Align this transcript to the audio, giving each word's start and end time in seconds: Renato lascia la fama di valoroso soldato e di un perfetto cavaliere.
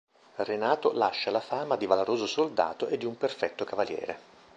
Renato 0.37 0.93
lascia 0.93 1.29
la 1.29 1.39
fama 1.41 1.75
di 1.75 1.85
valoroso 1.85 2.25
soldato 2.25 2.87
e 2.87 2.97
di 2.97 3.05
un 3.05 3.19
perfetto 3.19 3.63
cavaliere. 3.65 4.17